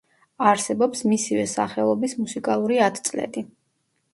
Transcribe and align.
არსებობს 0.51 1.03
მისივე 1.11 1.45
სახელობის 1.51 2.15
მუსიკალური 2.23 2.81
ათწლედი. 2.87 3.45